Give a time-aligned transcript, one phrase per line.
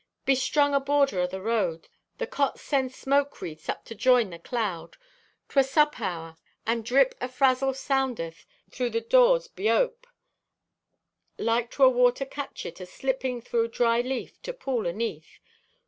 [0.25, 4.97] "Bestrung, aborder o' the road, the cots send smoke wreathes up to join the cloud.
[5.49, 10.05] 'Twere sup hour, and drip afrazzle soundeth thro' the doors beope,
[11.37, 15.37] like to a water cachit aslipping thro' dry leaf to pool aneath.